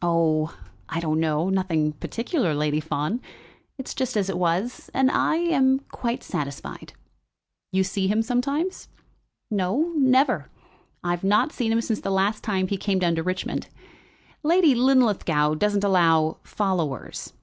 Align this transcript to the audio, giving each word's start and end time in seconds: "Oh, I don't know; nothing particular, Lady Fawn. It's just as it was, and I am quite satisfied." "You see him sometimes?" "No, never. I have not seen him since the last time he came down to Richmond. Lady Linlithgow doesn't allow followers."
"Oh, 0.00 0.56
I 0.88 1.00
don't 1.00 1.20
know; 1.20 1.50
nothing 1.50 1.92
particular, 1.92 2.54
Lady 2.54 2.80
Fawn. 2.80 3.20
It's 3.76 3.92
just 3.92 4.16
as 4.16 4.30
it 4.30 4.38
was, 4.38 4.88
and 4.94 5.10
I 5.10 5.36
am 5.36 5.80
quite 5.90 6.22
satisfied." 6.24 6.94
"You 7.72 7.84
see 7.84 8.06
him 8.08 8.22
sometimes?" 8.22 8.88
"No, 9.50 9.92
never. 9.94 10.48
I 11.04 11.10
have 11.10 11.24
not 11.24 11.52
seen 11.52 11.72
him 11.72 11.82
since 11.82 12.00
the 12.00 12.10
last 12.10 12.42
time 12.42 12.68
he 12.68 12.78
came 12.78 12.98
down 13.00 13.16
to 13.16 13.22
Richmond. 13.22 13.68
Lady 14.42 14.74
Linlithgow 14.74 15.56
doesn't 15.56 15.84
allow 15.84 16.38
followers." 16.42 17.34